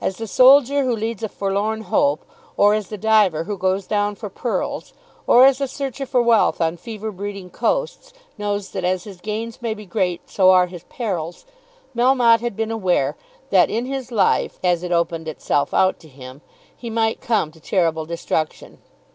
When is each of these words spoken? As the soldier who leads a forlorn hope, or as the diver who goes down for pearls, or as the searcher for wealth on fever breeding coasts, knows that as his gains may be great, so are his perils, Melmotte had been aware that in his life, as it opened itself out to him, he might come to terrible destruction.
As 0.00 0.16
the 0.16 0.26
soldier 0.26 0.82
who 0.82 0.96
leads 0.96 1.22
a 1.22 1.28
forlorn 1.28 1.82
hope, 1.82 2.24
or 2.56 2.72
as 2.72 2.88
the 2.88 2.96
diver 2.96 3.44
who 3.44 3.58
goes 3.58 3.86
down 3.86 4.14
for 4.14 4.30
pearls, 4.30 4.94
or 5.26 5.44
as 5.44 5.58
the 5.58 5.68
searcher 5.68 6.06
for 6.06 6.22
wealth 6.22 6.58
on 6.62 6.78
fever 6.78 7.12
breeding 7.12 7.50
coasts, 7.50 8.14
knows 8.38 8.70
that 8.70 8.82
as 8.82 9.04
his 9.04 9.20
gains 9.20 9.60
may 9.60 9.74
be 9.74 9.84
great, 9.84 10.30
so 10.30 10.48
are 10.52 10.68
his 10.68 10.84
perils, 10.84 11.44
Melmotte 11.94 12.40
had 12.40 12.56
been 12.56 12.70
aware 12.70 13.14
that 13.50 13.68
in 13.68 13.84
his 13.84 14.10
life, 14.10 14.58
as 14.64 14.82
it 14.82 14.90
opened 14.90 15.28
itself 15.28 15.74
out 15.74 15.98
to 16.00 16.08
him, 16.08 16.40
he 16.74 16.88
might 16.88 17.20
come 17.20 17.52
to 17.52 17.60
terrible 17.60 18.06
destruction. 18.06 18.78